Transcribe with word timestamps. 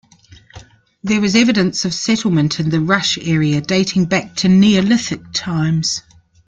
There 1.03 1.23
is 1.23 1.35
evidence 1.35 1.85
of 1.85 1.93
settlement 1.93 2.59
in 2.59 2.71
the 2.71 2.79
Rush 2.81 3.19
area 3.19 3.61
dating 3.61 4.05
back 4.05 4.33
to 4.37 4.49
Neolithic 4.49 5.21
times. 5.31 6.01